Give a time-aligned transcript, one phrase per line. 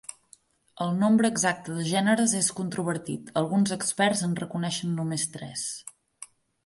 [0.85, 5.67] El nombre exacte de gèneres és controvertit, alguns experts en reconeixen només tres.